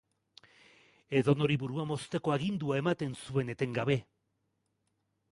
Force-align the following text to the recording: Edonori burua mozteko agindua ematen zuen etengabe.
Edonori 1.19 1.57
burua 1.63 1.85
mozteko 1.91 2.33
agindua 2.35 2.79
ematen 2.83 3.13
zuen 3.19 3.53
etengabe. 3.55 3.99